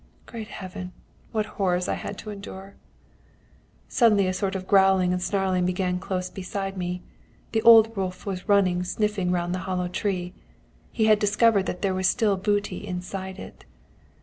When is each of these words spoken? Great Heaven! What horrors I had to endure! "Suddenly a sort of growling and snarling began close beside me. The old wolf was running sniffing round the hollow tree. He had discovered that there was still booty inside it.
Great 0.25 0.47
Heaven! 0.47 0.93
What 1.31 1.45
horrors 1.45 1.87
I 1.87 1.93
had 1.93 2.17
to 2.17 2.31
endure! 2.31 2.73
"Suddenly 3.87 4.25
a 4.25 4.33
sort 4.33 4.55
of 4.55 4.65
growling 4.65 5.13
and 5.13 5.21
snarling 5.21 5.63
began 5.63 5.99
close 5.99 6.27
beside 6.27 6.75
me. 6.75 7.03
The 7.51 7.61
old 7.61 7.95
wolf 7.95 8.25
was 8.25 8.49
running 8.49 8.83
sniffing 8.83 9.29
round 9.29 9.53
the 9.53 9.59
hollow 9.69 9.87
tree. 9.89 10.33
He 10.91 11.05
had 11.05 11.19
discovered 11.19 11.67
that 11.67 11.83
there 11.83 11.93
was 11.93 12.07
still 12.07 12.35
booty 12.35 12.83
inside 12.87 13.37
it. 13.37 13.63